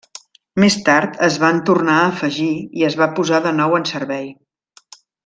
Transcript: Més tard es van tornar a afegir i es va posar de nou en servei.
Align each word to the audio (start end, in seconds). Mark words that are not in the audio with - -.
Més 0.61 0.77
tard 0.87 1.19
es 1.27 1.35
van 1.43 1.61
tornar 1.69 1.97
a 1.97 2.07
afegir 2.13 2.49
i 2.81 2.87
es 2.91 2.97
va 3.03 3.09
posar 3.21 3.43
de 3.47 3.53
nou 3.63 3.77
en 3.81 3.87
servei. 3.95 4.27